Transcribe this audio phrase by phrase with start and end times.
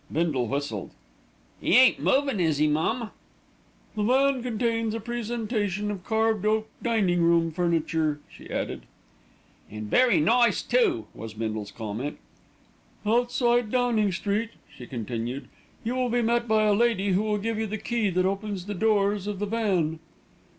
[0.11, 0.89] Bindle whistled.
[1.61, 3.11] "'E ain't movin', is 'e, mum?"
[3.95, 8.87] "The van contains a presentation of carved oak dining room furniture," she added.
[9.69, 12.17] "An' very nice too," was Bindle's comment.
[13.05, 15.47] "Outside Downing Street," she continued,
[15.83, 18.65] "you will be met by a lady who will give you the key that opens
[18.65, 19.99] the doors of the van."